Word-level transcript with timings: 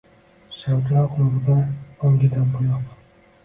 Shamchiroq 0.59 1.13
nurida 1.21 1.59
oʼngigan 1.59 2.53
boʼyoq 2.59 3.01